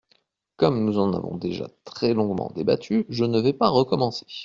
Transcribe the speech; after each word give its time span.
Comme 0.55 0.83
nous 0.83 0.97
en 0.97 1.13
avons 1.13 1.37
déjà 1.37 1.69
très 1.85 2.15
longuement 2.15 2.51
débattu, 2.55 3.05
je 3.09 3.23
ne 3.23 3.39
vais 3.39 3.53
pas 3.53 3.69
recommencer. 3.69 4.25